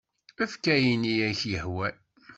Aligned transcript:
Efk 0.43 0.63
ayen 0.75 1.01
i 1.11 1.13
ak-yehwan. 1.29 1.95